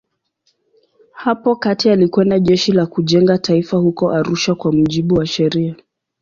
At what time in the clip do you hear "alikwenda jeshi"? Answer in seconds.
1.89-2.71